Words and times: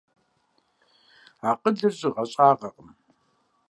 Акъылыр 1.49 1.93
жьыгъэ-щӀагъэкъым. 1.99 2.89